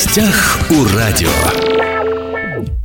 [0.00, 1.28] гостях у радио.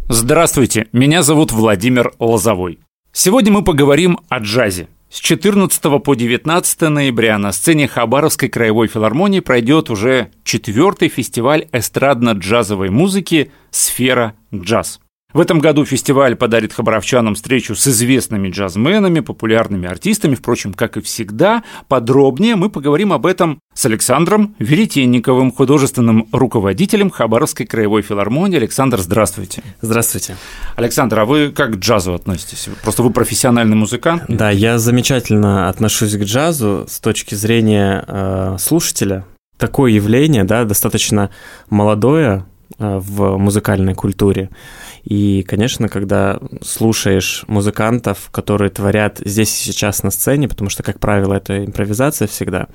[0.09, 2.79] Здравствуйте, меня зовут Владимир Лозовой.
[3.13, 4.89] Сегодня мы поговорим о джазе.
[5.09, 12.89] С 14 по 19 ноября на сцене Хабаровской краевой филармонии пройдет уже четвертый фестиваль эстрадно-джазовой
[12.89, 14.99] музыки «Сфера джаз».
[15.35, 20.33] В этом году фестиваль подарит хабаровчанам встречу с известными джазменами, популярными артистами.
[20.33, 27.65] Впрочем, как и всегда, подробнее мы поговорим об этом с Александром Веретенниковым, художественным руководителем Хабаровской
[27.65, 28.55] краевой филармонии.
[28.55, 29.61] Александр, здравствуйте.
[29.81, 30.37] Здравствуйте.
[30.77, 32.69] Александр, а вы как к джазу относитесь?
[32.81, 34.23] Просто вы профессиональный музыкант?
[34.29, 39.25] Да, я замечательно отношусь к джазу с точки зрения э, слушателя.
[39.57, 41.29] Такое явление, да, достаточно
[41.69, 42.45] молодое
[42.79, 44.49] э, в музыкальной культуре.
[45.05, 50.99] И, конечно, когда слушаешь музыкантов, которые творят здесь и сейчас на сцене, потому что, как
[50.99, 52.67] правило, это импровизация всегда,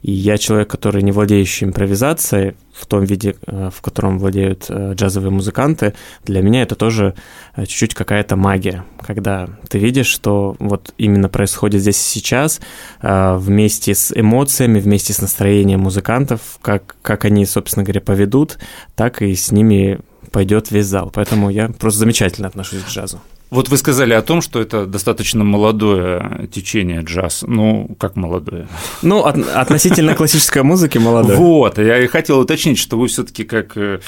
[0.00, 4.92] и я человек, который не владеющий импровизацией в том виде, э, в котором владеют э,
[4.94, 7.14] джазовые музыканты, для меня это тоже
[7.56, 12.60] э, чуть-чуть какая-то магия, когда ты видишь, что вот именно происходит здесь и сейчас,
[13.02, 18.58] вместе с эмоциями, вместе с настроением музыкантов, как, как они, собственно говоря, поведут,
[18.94, 21.10] так и с ними пойдет весь зал.
[21.12, 23.20] Поэтому я просто замечательно отношусь к джазу.
[23.50, 27.44] Вот вы сказали о том, что это достаточно молодое течение джаз.
[27.46, 28.66] Ну, как молодое?
[29.02, 31.38] Ну, от, относительно классической музыки молодое.
[31.38, 34.00] Вот, я и хотел уточнить, что вы все-таки как э,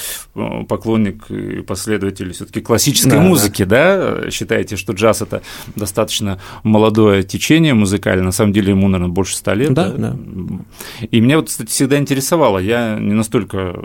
[0.69, 4.23] поклонник и последователь все-таки классической да, музыки, да.
[4.23, 5.43] да, считаете, что джаз это
[5.77, 8.25] достаточно молодое течение музыкальное.
[8.25, 9.73] На самом деле ему, наверное, больше ста лет.
[9.73, 10.17] Да, да.
[10.17, 11.07] да.
[11.11, 12.59] И меня вот, кстати, всегда интересовало.
[12.59, 13.85] Я не настолько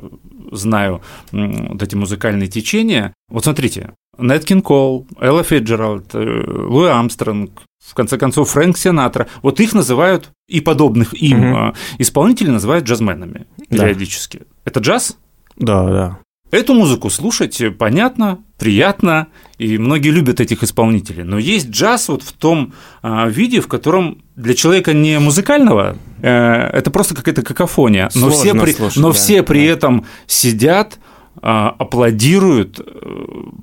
[0.52, 3.14] знаю вот эти музыкальные течения.
[3.30, 9.28] Вот смотрите, Нет Кин Кол, Элла Фиджеральд, э, Луи Амстронг, в конце концов, Фрэнк Синатра.
[9.42, 11.74] Вот их называют, и подобных им угу.
[11.98, 14.40] исполнителей называют джазменами периодически.
[14.40, 14.46] Да.
[14.66, 15.18] Это джаз?
[15.58, 16.20] Да, да.
[16.54, 21.24] Эту музыку слушать понятно, приятно, и многие любят этих исполнителей.
[21.24, 26.30] Но есть джаз вот в том а, виде, в котором для человека не музыкального, э,
[26.30, 29.74] это просто какая-то какофония, но Сложно все при, слушать, но да, все при да.
[29.74, 31.00] этом сидят
[31.42, 32.84] аплодируют, э,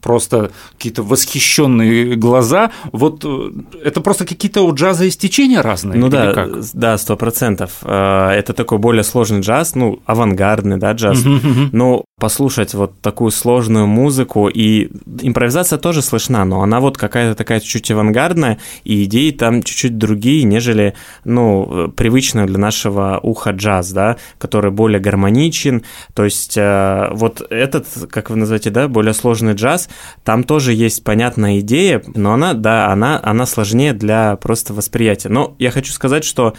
[0.02, 2.72] просто какие-то восхищенные глаза.
[2.92, 3.50] Вот э,
[3.84, 5.98] это просто какие-то у джаза истечения разные?
[5.98, 6.50] Ну да, как?
[6.74, 7.78] да, сто процентов.
[7.82, 11.24] А, это такой более сложный джаз, ну, авангардный, да, джаз.
[11.72, 14.90] Но послушать вот такую сложную музыку, и
[15.22, 20.42] импровизация тоже слышна, но она вот какая-то такая чуть-чуть авангардная, и идеи там чуть-чуть другие,
[20.42, 20.94] нежели,
[21.24, 25.82] ну, привычный для нашего уха джаз, да, который более гармоничен,
[26.12, 29.88] то есть э, вот этот, как вы называете, да, более сложный джаз,
[30.24, 35.28] там тоже есть понятная идея, но она, да, она, она сложнее для просто восприятия.
[35.28, 36.54] Но я хочу сказать, что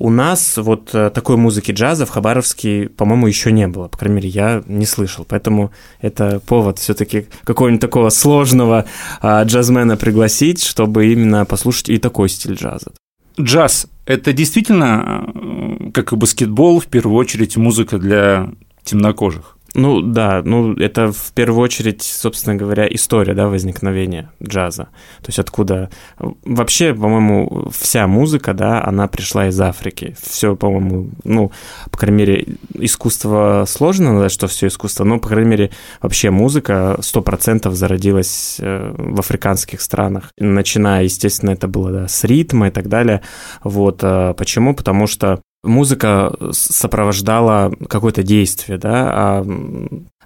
[0.00, 3.88] у нас вот э, такой музыки джаза в Хабаровске, по-моему, еще не было.
[3.88, 5.26] По крайней мере, я не слышал.
[5.28, 8.84] Поэтому это повод все-таки какого-нибудь такого сложного
[9.20, 12.92] а, джазмена пригласить, чтобы именно послушать и такой стиль джаза.
[13.40, 18.52] Джаз– это действительно, э, как и баскетбол, в первую очередь музыка для
[18.84, 19.57] темнокожих?
[19.74, 24.84] Ну да, ну это в первую очередь, собственно говоря, история да, возникновения джаза.
[25.20, 25.90] То есть откуда...
[26.18, 30.16] Вообще, по-моему, вся музыка, да, она пришла из Африки.
[30.20, 31.52] Все, по-моему, ну,
[31.90, 35.70] по крайней мере, искусство сложно назвать, что все искусство, но, по крайней мере,
[36.00, 40.32] вообще музыка 100% зародилась э, в африканских странах.
[40.38, 43.20] Начиная, естественно, это было да, с ритма и так далее.
[43.62, 44.00] Вот.
[44.02, 44.74] А почему?
[44.74, 49.46] Потому что музыка сопровождала какое-то действие, да, а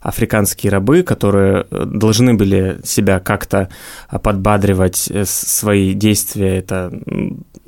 [0.02, 3.68] африканские рабы, которые э, должны были себя как-то
[4.22, 6.92] подбадривать э, свои действия, это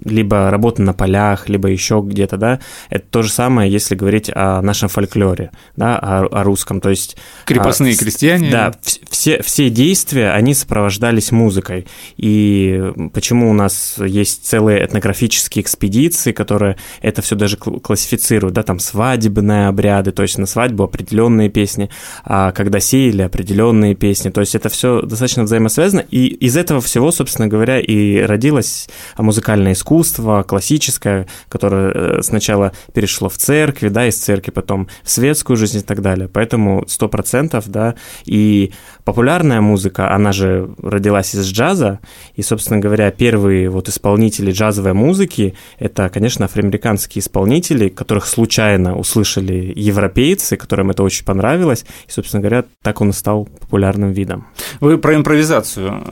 [0.04, 2.60] либо работа на полях, либо еще где-то, да,
[2.90, 7.16] это то же самое, если говорить о нашем фольклоре, да, о, о русском, то есть...
[7.46, 8.50] Крепостные а, крестьяне.
[8.50, 8.74] Да,
[9.10, 16.76] все, все действия, они сопровождались музыкой, и почему у нас есть целые этнографические экспедиции, которые
[17.00, 21.90] это все даже классифицируют, да, там свадебные обряды, то есть на свадьбу определенные песни,
[22.24, 27.10] а когда сеяли определенные песни, то есть это все достаточно взаимосвязано, и из этого всего,
[27.10, 34.06] собственно говоря, и родилась музыкальная искусство, искусство классическое, которое э, сначала перешло в церкви, да,
[34.06, 36.28] из церкви потом в светскую жизнь и так далее.
[36.28, 37.94] Поэтому сто процентов, да,
[38.24, 38.72] и
[39.04, 42.00] популярная музыка, она же родилась из джаза,
[42.34, 49.72] и, собственно говоря, первые вот исполнители джазовой музыки, это, конечно, афроамериканские исполнители, которых случайно услышали
[49.76, 54.46] европейцы, которым это очень понравилось, и, собственно говоря, так он и стал популярным видом.
[54.80, 56.02] Вы про импровизацию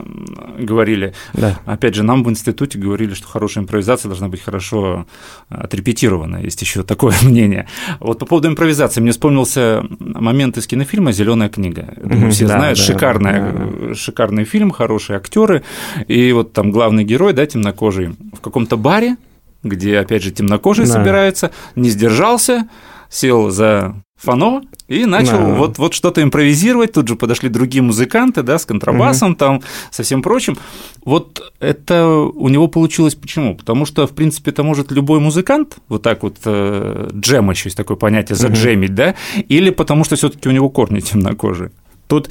[0.57, 1.13] говорили.
[1.33, 1.59] Да.
[1.65, 5.05] Опять же, нам в институте говорили, что хорошая импровизация должна быть хорошо
[5.49, 6.37] отрепетирована.
[6.37, 7.67] Есть еще такое мнение.
[7.99, 11.93] Вот по поводу импровизации мне вспомнился момент из кинофильма Зеленая книга.
[12.03, 13.41] Думаю, все да, знают, да, шикарный,
[13.89, 13.95] да.
[13.95, 15.63] шикарный фильм, хорошие актеры.
[16.07, 19.17] И вот там главный герой, да, темнокожий, в каком-то баре,
[19.63, 20.93] где, опять же, темнокожие да.
[20.93, 22.67] собираются, не сдержался,
[23.09, 25.53] сел за фано и начал да.
[25.55, 26.93] вот, вот что-то импровизировать.
[26.93, 29.37] Тут же подошли другие музыканты, да, с контрабасом, угу.
[29.37, 29.61] там,
[29.91, 30.57] со всем прочим.
[31.05, 33.55] Вот это у него получилось почему?
[33.55, 37.77] Потому что, в принципе, это может любой музыкант вот так вот э, джем еще есть
[37.77, 38.97] такое понятие, заджемить, угу.
[38.97, 39.15] да,
[39.49, 41.71] или потому что все таки у него корни темнокожие?
[42.07, 42.29] Тут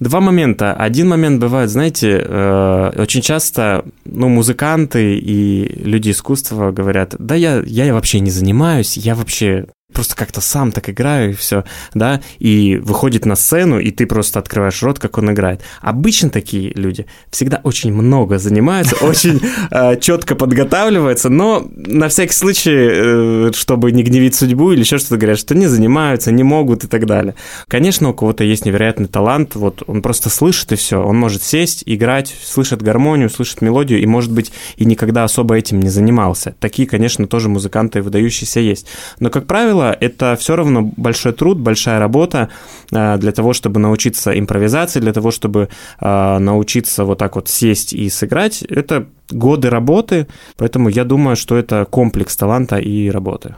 [0.00, 0.74] Два момента.
[0.74, 7.60] Один момент бывает, знаете, э, очень часто ну, музыканты и люди искусства говорят, да я,
[7.66, 11.64] я вообще не занимаюсь, я вообще просто как-то сам так играю и все,
[11.94, 15.62] да, и выходит на сцену, и ты просто открываешь рот, как он играет.
[15.80, 19.40] Обычно такие люди всегда очень много занимаются, очень
[19.70, 25.16] э, четко подготавливаются, но на всякий случай, э, чтобы не гневить судьбу или еще что-то
[25.16, 27.34] говорят, что не занимаются, не могут и так далее.
[27.66, 31.82] Конечно, у кого-то есть невероятный талант, вот он просто слышит и все, он может сесть,
[31.86, 36.54] играть, слышит гармонию, слышит мелодию и, может быть, и никогда особо этим не занимался.
[36.60, 38.86] Такие, конечно, тоже музыканты выдающиеся есть.
[39.18, 42.48] Но, как правило, правило, это все равно большой труд, большая работа
[42.92, 45.68] э, для того, чтобы научиться импровизации, для того, чтобы
[46.00, 48.62] э, научиться вот так вот сесть и сыграть.
[48.62, 50.26] Это годы работы,
[50.56, 53.54] поэтому я думаю, что это комплекс таланта и работы.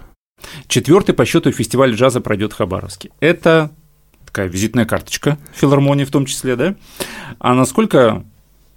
[0.68, 3.10] Четвертый по счету фестиваль джаза пройдет в Хабаровске.
[3.20, 3.70] Это
[4.26, 6.74] такая визитная карточка филармонии в том числе, да?
[7.38, 8.22] А насколько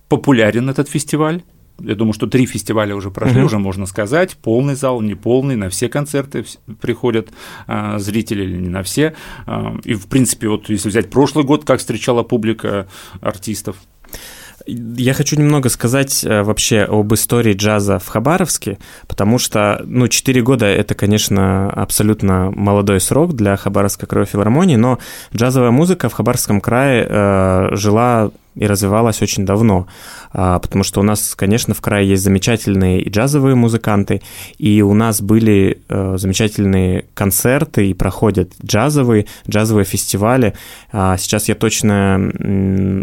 [0.09, 1.41] популярен этот фестиваль?
[1.83, 3.47] Я думаю, что три фестиваля уже прошли, угу.
[3.47, 6.45] уже можно сказать, полный зал, не полный, на все концерты
[6.81, 7.29] приходят
[7.67, 9.15] а, зрители или не на все.
[9.45, 12.87] А, и, в принципе, вот если взять прошлый год, как встречала публика
[13.21, 13.77] артистов.
[14.65, 18.77] Я хочу немного сказать э, вообще об истории джаза в Хабаровске,
[19.07, 24.99] потому что, ну, 4 года– это, конечно, абсолютно молодой срок для Хабаровской краевой филармонии, но
[25.35, 29.87] джазовая музыка в Хабаровском крае э, жила и развивалась очень давно,
[30.31, 34.21] а, потому что у нас, конечно, в крае есть замечательные и джазовые музыканты,
[34.57, 40.53] и у нас были э, замечательные концерты, и проходят джазовые, джазовые фестивали.
[40.91, 42.31] А, сейчас я точно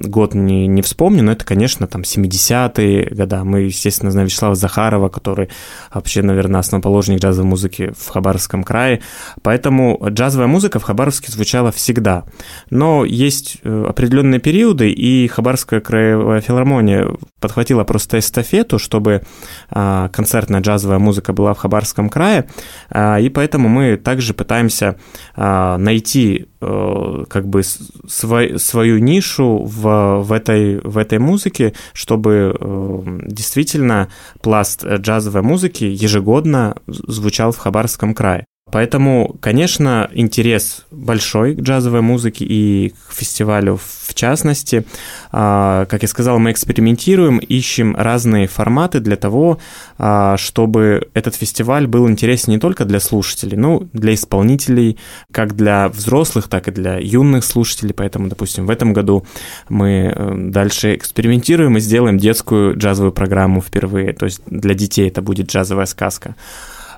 [0.05, 3.45] год не, не вспомню, но это, конечно, там 70-е года.
[3.45, 5.49] Мы, естественно, знаем Вячеслава Захарова, который
[5.93, 9.01] вообще, наверное, основоположник джазовой музыки в Хабаровском крае.
[9.43, 12.25] Поэтому джазовая музыка в Хабаровске звучала всегда.
[12.71, 17.09] Но есть э, определенные периоды, и Хабаровская краевая филармония
[17.41, 19.23] подхватила просто эстафету, чтобы
[19.71, 22.47] а, концертная джазовая музыка была в Хабаровском крае,
[22.91, 24.99] а, и поэтому мы также пытаемся
[25.35, 32.55] а, найти э, как бы свой, свою нишу в, в, этой, в этой музыке, чтобы
[32.61, 34.09] э, действительно
[34.43, 38.45] пласт джазовой музыки ежегодно звучал в Хабаровском крае.
[38.73, 43.79] Поэтому, конечно, интерес большой к джазовой музыке и к фестивалю
[44.11, 44.85] в частности.
[45.33, 49.59] А, как я сказал, мы экспериментируем, ищем разные форматы для того,
[49.99, 54.99] а, чтобы этот фестиваль был интересен не только для слушателей, но для исполнителей,
[55.33, 57.95] как для взрослых, так и для юных слушателей.
[57.95, 59.25] Поэтому, допустим, в этом году
[59.69, 64.13] мы э, дальше экспериментируем и сделаем детскую джазовую программу впервые.
[64.13, 66.35] То есть для детей это будет джазовая сказка.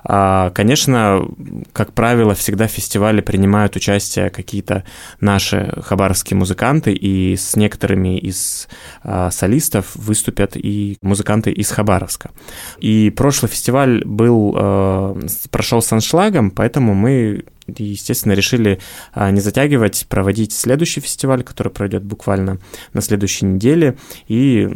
[0.05, 1.27] А, конечно,
[1.71, 4.83] как правило, всегда в фестивале принимают участие какие-то
[5.19, 8.67] наши хабаровские музыканты, и с некоторыми из
[9.03, 12.31] а, солистов выступят и музыканты из Хабаровска.
[12.79, 15.19] И прошлый фестиваль был, а,
[15.51, 18.79] прошел с аншлагом, поэтому мы естественно, решили
[19.15, 22.59] не затягивать, проводить следующий фестиваль, который пройдет буквально
[22.91, 23.95] на следующей неделе,
[24.27, 24.69] и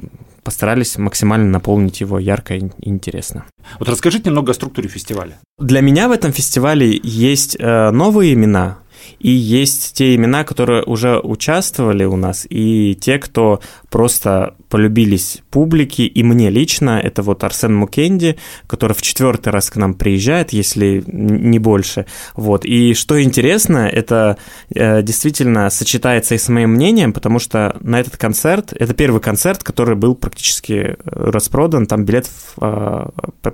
[0.48, 3.44] постарались максимально наполнить его ярко и интересно.
[3.80, 5.42] Вот расскажите немного о структуре фестиваля.
[5.60, 8.77] Для меня в этом фестивале есть э, новые имена,
[9.20, 16.06] и есть те имена, которые уже участвовали у нас, и те, кто просто полюбились публике
[16.06, 17.00] и мне лично.
[17.00, 18.38] Это вот Арсен Мукенди,
[18.68, 22.06] который в четвертый раз к нам приезжает, если не больше.
[22.36, 22.66] Вот.
[22.66, 24.38] И что интересно, это
[24.74, 29.64] э, действительно сочетается и с моим мнением, потому что на этот концерт, это первый концерт,
[29.64, 33.06] который был практически э, распродан, там билетов э,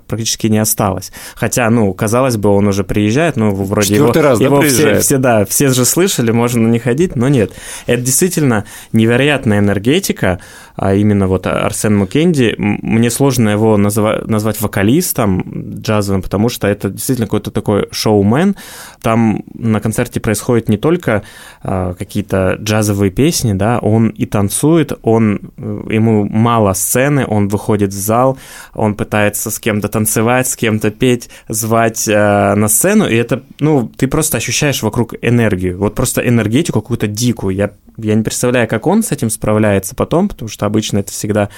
[0.07, 1.12] практически не осталось.
[1.36, 5.00] Хотя, ну, казалось бы, он уже приезжает, ну, вроде Четвертый его, раз, его да, все,
[5.00, 7.51] все, да, все же слышали, можно не ходить, но нет.
[7.85, 10.39] Это действительно невероятная энергетика,
[10.75, 12.55] а именно вот Арсен Мукенди.
[12.57, 15.43] Мне сложно его назва- назвать вокалистом
[15.79, 18.55] джазовым, потому что это действительно какой-то такой шоумен.
[19.01, 21.23] там на концерте происходит не только
[21.63, 27.91] э, какие-то джазовые песни, да, он и танцует, он, э, ему мало сцены, он выходит
[27.91, 28.38] в зал,
[28.73, 33.91] он пытается с кем-то танцевать, с кем-то петь, звать э, на сцену, и это, ну,
[33.95, 37.55] ты просто ощущаешь вокруг энергию, вот просто энергетику какую-то дикую.
[37.55, 41.49] Я, я не представляю, как он с этим справляется потом, потому что обычно это всегда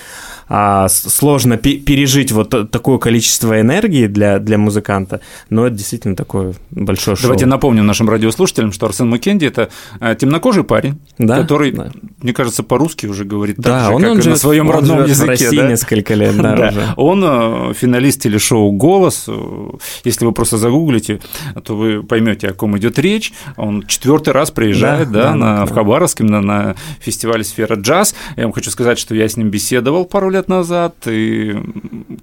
[0.48, 7.16] а, сложно пережить вот такое количество энергии для, для музыканта, но это действительно такое большое
[7.16, 7.24] шоу.
[7.24, 11.38] Давайте напомним нашим радиослушателям, что Арсен Маккенди– это э, темнокожий парень, да?
[11.42, 11.92] который, да.
[12.22, 14.72] мне кажется, по-русски уже говорит да, так же, он, как он и живет, на своем
[14.72, 15.26] родном языке.
[15.26, 15.70] в России да?
[15.70, 16.70] несколько лет, да, да.
[16.70, 16.94] Уже.
[16.96, 19.28] Он э, финалист телешоу «Голос».
[20.04, 21.20] Если вы просто загуглите,
[21.64, 23.34] то вы поймете, о ком идет речь.
[23.58, 25.66] Он четвертый раз приезжает да, да, да, на, да.
[25.66, 28.16] в Хабаровск на, на фестивале «Сфера джаз».
[28.36, 31.56] Я вам хочу сказать, что я с ним беседовал пару лет назад, и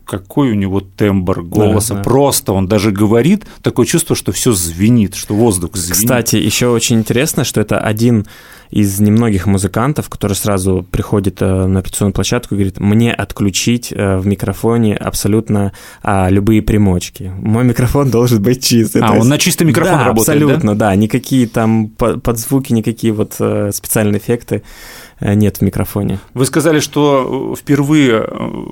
[0.04, 1.94] какой у него тембр голоса.
[1.94, 2.04] Да, да.
[2.04, 5.96] Просто он даже говорит, такое чувство, что все звенит, что воздух звенит.
[5.96, 8.26] Кстати, еще очень интересно, что это один
[8.72, 14.16] из немногих музыкантов, который сразу приходит э, на операционную площадку и говорит, мне отключить э,
[14.16, 17.30] в микрофоне абсолютно а, любые примочки.
[17.38, 19.02] Мой микрофон должен быть чистый.
[19.02, 19.28] А, он есть...
[19.28, 20.88] на чистый микрофон да, работает, абсолютно, да?
[20.88, 20.96] да.
[20.96, 24.62] Никакие там подзвуки, никакие вот э, специальные эффекты
[25.20, 26.18] нет в микрофоне.
[26.32, 28.26] Вы сказали, что впервые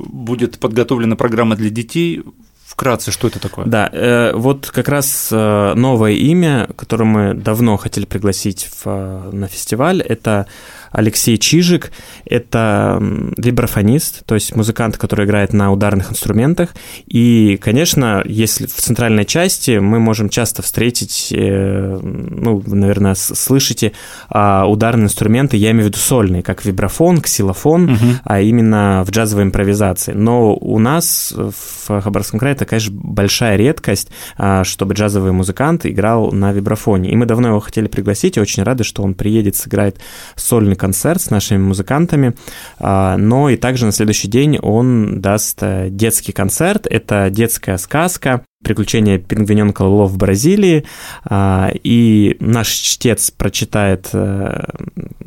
[0.06, 2.24] будет подготовлена программа для детей
[2.70, 3.66] Вкратце, что это такое?
[3.66, 9.30] Да, э, вот как раз э, новое имя, которое мы давно хотели пригласить в, э,
[9.32, 10.46] на фестиваль, это
[10.90, 11.92] Алексей Чижик–
[12.24, 12.98] это
[13.36, 16.70] вибрафонист, то есть музыкант, который играет на ударных инструментах.
[17.06, 23.92] И, конечно, если в центральной части мы можем часто встретить, э, ну, наверное, слышите
[24.28, 28.06] а, ударные инструменты, я имею в виду сольные, как вибрафон, ксилофон, угу.
[28.24, 30.12] а именно в джазовой импровизации.
[30.12, 36.32] Но у нас в Хабаровском крае такая же большая редкость, а, чтобы джазовый музыкант играл
[36.32, 37.10] на вибрафоне.
[37.10, 39.98] И мы давно его хотели пригласить, и очень рады, что он приедет, сыграет
[40.36, 42.34] сольный концерт с нашими музыкантами,
[42.78, 46.86] а, но и также на следующий день он даст э, детский концерт.
[46.90, 50.86] Это детская сказка «Приключения пингвиненка Лоло в Бразилии»,
[51.24, 54.64] а, и наш чтец прочитает э,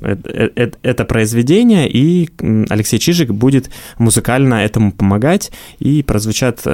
[0.02, 2.30] э, это произведение, и
[2.70, 3.70] Алексей Чижик будет
[4.00, 6.66] музыкально этому помогать, и прозвучат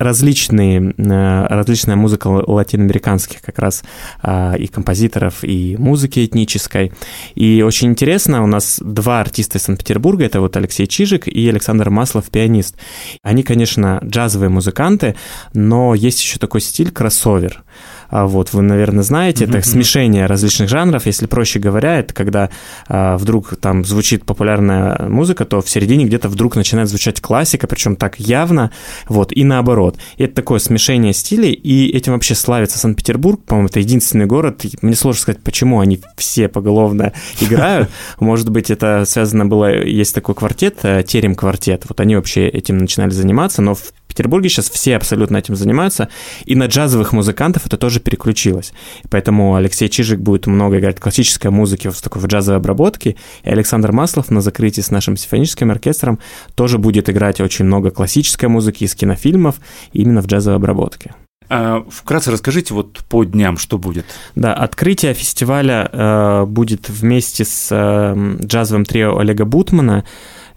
[0.00, 3.84] различные, э, различная музыка латиноамериканских как раз
[4.22, 6.92] а, и композиторов, и музыки этнической.
[7.34, 11.90] И очень интересно, у нас два артиста из Санкт-Петербурга, это вот Алексей Чижик и Александр
[11.90, 12.76] Маслов, пианист.
[13.22, 15.16] Они, конечно, джазовые музыканты,
[15.52, 17.62] но есть еще такой стиль кроссовер.
[18.10, 21.06] А, вот, вы, наверное, знаете, это смешение различных жанров.
[21.06, 22.50] Если проще говоря, это когда
[22.88, 27.96] а, вдруг там звучит популярная музыка, то в середине где-то вдруг начинает звучать классика, причем
[27.96, 28.70] так явно,
[29.08, 29.96] вот, и наоборот.
[30.16, 34.96] И это такое смешение стилей, и этим вообще славится Санкт-Петербург, по-моему, это единственный город, мне
[34.96, 37.90] сложно сказать, почему они все поголовно играют.
[38.18, 42.78] Может быть, это связано было, есть такой квартет, э, Терем квартет, вот они вообще этим
[42.78, 46.08] начинали заниматься, но в Петербурге сейчас все абсолютно этим занимаются,
[46.44, 48.72] и на джазовых музыкантов это тоже переключилось.
[49.02, 53.48] И поэтому Алексей Чижик будет много играть классической музыки в такой в джазовой обработке, и
[53.48, 56.18] Александр Маслов на закрытии с нашим симфоническим оркестром
[56.54, 59.56] тоже будет играть очень много классической музыки из кинофильмов
[59.92, 61.14] именно в джазовой обработке.
[61.52, 64.06] А, вкратце расскажите вот по дням, что будет.
[64.36, 70.04] Да, открытие фестиваля э, будет вместе с э, джазовым трио Олега Бутмана.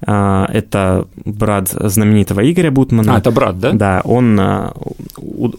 [0.05, 3.15] А, это брат знаменитого Игоря Бутмана.
[3.15, 3.71] А, это брат, да?
[3.71, 4.73] Да, он а,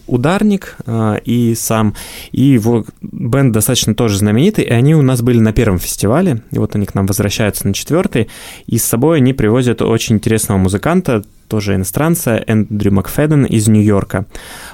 [0.07, 1.95] ударник а, и сам,
[2.31, 6.59] и его бенд достаточно тоже знаменитый, и они у нас были на первом фестивале, и
[6.59, 8.29] вот они к нам возвращаются на четвертый,
[8.67, 14.25] и с собой они привозят очень интересного музыканта, тоже иностранца, Эндрю Макфеден из Нью-Йорка.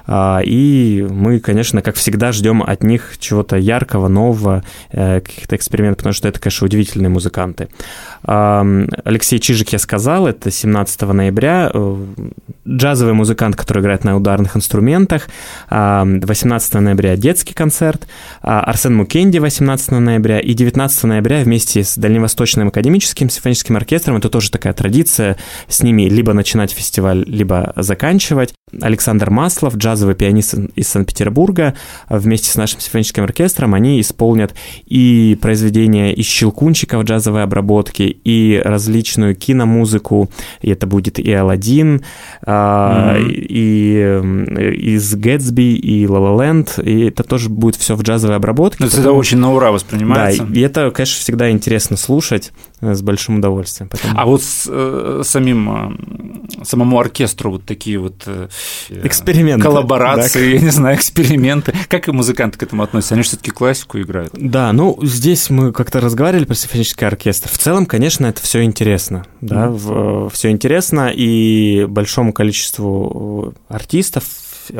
[0.10, 6.14] И мы, конечно, как всегда, ждем от них чего-то яркого, нового, э, каких-то экспериментов, потому
[6.14, 7.68] что это, конечно, удивительные музыканты.
[8.24, 11.72] Алексей Чижик я сказал, это 17 ноября,
[12.68, 15.30] джазовый музыкант, который играет на ударных инструментах,
[15.70, 18.08] 18 а, ноября детский концерт,
[18.42, 20.40] Арсен Мукенди 18 ноября.
[20.40, 25.38] И 19 ноября вместе с Дальневосточным академическим симфоническим оркестром, это тоже такая традиция,
[25.68, 28.54] с ними либо начинать фестиваль, либо заканчивать.
[28.80, 31.76] Александр Маслов, джазовый пианист из Санкт-Петербурга,
[32.10, 34.54] вместе с нашим симфоническим оркестром они исполнят
[34.86, 40.30] и произведения из щелкунчиков джазовой обработки, и различную киномузыку,
[40.62, 42.04] и это будет и Алладин,
[42.46, 43.30] mm-hmm.
[43.30, 43.92] и
[44.88, 48.86] из Гэтсби, и Land, и это тоже будет все в джазовой обработке.
[48.86, 49.18] Это потому...
[49.18, 50.44] очень на ура воспринимается.
[50.44, 53.90] Да, и это, конечно, всегда интересно слушать с большим удовольствием.
[53.90, 54.14] Поэтому...
[54.18, 56.00] А вот с э, самим,
[56.60, 58.48] э, самому оркестру вот такие вот э,
[58.90, 60.56] эксперименты, коллаборации, да?
[60.58, 61.74] я не знаю, эксперименты.
[61.88, 63.14] Как и музыканты к этому относятся?
[63.16, 64.34] Они все-таки классику играют.
[64.34, 67.50] Да, ну здесь мы как-то разговаривали про симфонический оркестр.
[67.50, 70.30] В целом, конечно, это все интересно, да, mm-hmm.
[70.32, 74.24] все интересно и большому количеству артистов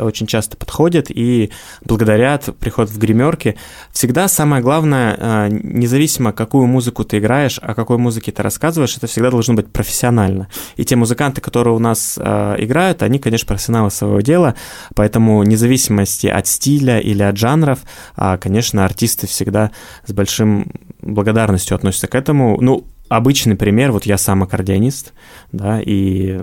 [0.00, 1.50] очень часто подходят и
[1.84, 3.56] благодарят приход в гримерки.
[3.92, 9.06] Всегда самое главное, э, независимо, какую музыку ты играешь, о какой музыке ты рассказываешь, это
[9.06, 10.48] всегда должно быть профессионально.
[10.76, 14.54] И те музыканты, которые у нас э, играют, они, конечно, профессионалы своего дела,
[14.94, 17.80] поэтому независимости от стиля или от жанров,
[18.16, 19.70] а, конечно, артисты всегда
[20.06, 22.60] с большим благодарностью относятся к этому.
[22.60, 25.12] Ну, обычный пример, вот я сам аккордеонист,
[25.52, 26.38] да, и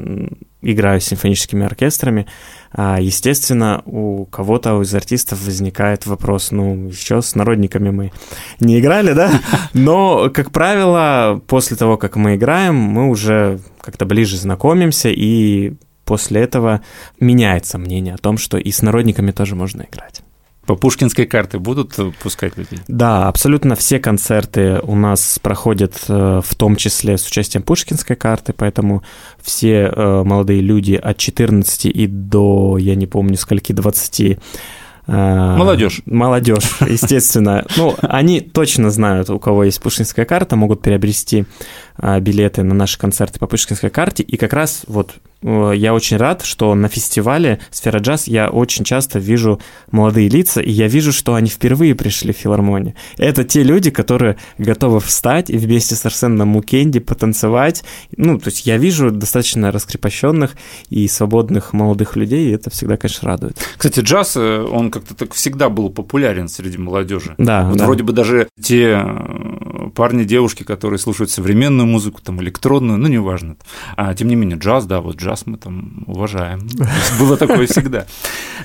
[0.62, 2.28] играю с симфоническими оркестрами,
[2.72, 8.12] а, естественно, у кого-то из артистов возникает вопрос, ну, еще с народниками мы
[8.60, 9.32] не играли, да?
[9.74, 15.74] Но, как правило, после того, как мы играем, мы уже как-то ближе знакомимся, и
[16.06, 16.82] после этого
[17.20, 20.22] меняется мнение о том, что и с народниками тоже можно играть.
[20.70, 22.78] По пушкинской карте будут пускать людей?
[22.88, 28.54] Да, абсолютно все концерты у нас проходят э, в том числе с участием пушкинской карты,
[28.56, 29.02] поэтому
[29.42, 34.36] все э, молодые люди от 14 и до, я не помню, скольки, 20 э,
[35.08, 36.04] Молодежь.
[36.06, 37.66] Молодежь, естественно.
[37.76, 41.46] Ну, они точно знают, у кого есть пушкинская карта, могут приобрести
[42.20, 44.24] билеты на наши концерты по пушкинской карте.
[44.24, 48.84] И как раз вот Э, я очень рад, что на фестивале «Сфера джаз» я очень
[48.84, 49.60] часто вижу
[49.92, 52.96] молодые лица, и я вижу, что они впервые пришли в филармонию.
[53.18, 57.84] Это те люди, которые готовы встать и вместе с Арсеном Мукенди потанцевать.
[58.16, 60.56] Ну, то есть я вижу достаточно раскрепощенных
[60.90, 63.58] и свободных молодых людей, и это всегда, конечно, радует.
[63.78, 67.36] Кстати, джаз, э, он как-то так всегда был популярен среди молодежи.
[67.38, 67.86] Да, вот да.
[67.86, 73.58] Вроде бы даже те э, парни, девушки, которые слушают современную музыку, там, электронную, ну, неважно.
[73.98, 76.68] А тем не менее, джаз, да, вот джаз мы там уважаем.
[77.20, 78.06] Было такое всегда.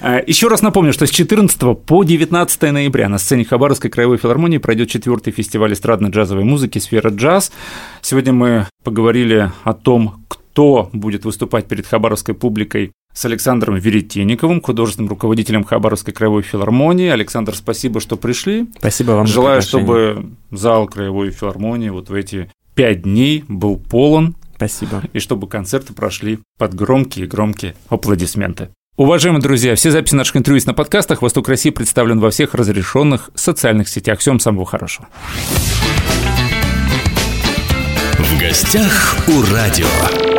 [0.01, 4.59] А, Еще раз напомню, что с 14 по 19 ноября на сцене Хабаровской краевой филармонии
[4.59, 7.53] пройдет четвертый фестиваль эстрадно-джазовой музыки «Сфера джаз».
[8.03, 15.09] Сегодня мы поговорили о том, кто будет выступать перед хабаровской публикой с Александром Веретенниковым, художественным
[15.09, 17.09] руководителем Хабаровской краевой филармонии.
[17.09, 18.67] Александр, спасибо, что пришли.
[18.79, 19.27] Спасибо вам.
[19.27, 25.03] Желаю, чтобы зал краевой филармонии вот в эти пять дней был полон Спасибо.
[25.13, 28.71] И чтобы концерты прошли под громкие-громкие аплодисменты.
[28.97, 33.89] Уважаемые друзья, все записи наших интервью на подкастах «Восток России» представлен во всех разрешенных социальных
[33.89, 34.21] сетях.
[34.21, 35.09] Всем самого хорошего.
[38.19, 40.34] В гостях у радио.